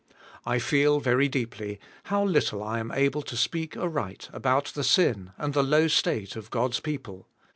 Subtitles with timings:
[0.47, 5.29] I feel, very deeply, how little I am able to speak aright about the sin
[5.37, 7.27] and the low state of God's people.